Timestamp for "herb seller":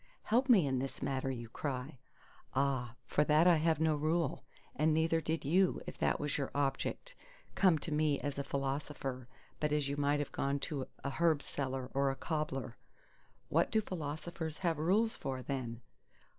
11.11-11.91